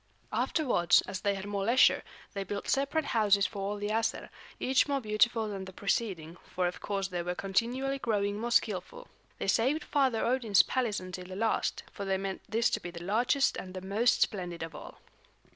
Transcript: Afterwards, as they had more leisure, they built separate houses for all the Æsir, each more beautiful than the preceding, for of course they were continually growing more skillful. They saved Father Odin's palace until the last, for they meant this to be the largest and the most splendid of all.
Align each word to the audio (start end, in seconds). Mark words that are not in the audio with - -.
Afterwards, 0.33 1.01
as 1.01 1.21
they 1.21 1.35
had 1.35 1.45
more 1.45 1.63
leisure, 1.63 2.01
they 2.33 2.43
built 2.43 2.67
separate 2.67 3.05
houses 3.05 3.45
for 3.45 3.59
all 3.59 3.77
the 3.77 3.89
Æsir, 3.89 4.29
each 4.59 4.87
more 4.87 4.99
beautiful 4.99 5.47
than 5.47 5.65
the 5.65 5.71
preceding, 5.71 6.37
for 6.43 6.65
of 6.65 6.79
course 6.81 7.09
they 7.09 7.21
were 7.21 7.35
continually 7.35 7.99
growing 7.99 8.39
more 8.39 8.49
skillful. 8.49 9.07
They 9.37 9.45
saved 9.47 9.83
Father 9.83 10.25
Odin's 10.25 10.63
palace 10.63 10.99
until 10.99 11.25
the 11.25 11.35
last, 11.35 11.83
for 11.91 12.03
they 12.05 12.17
meant 12.17 12.41
this 12.49 12.71
to 12.71 12.79
be 12.79 12.89
the 12.89 13.03
largest 13.03 13.55
and 13.57 13.75
the 13.75 13.81
most 13.81 14.23
splendid 14.23 14.63
of 14.63 14.73
all. 14.73 15.01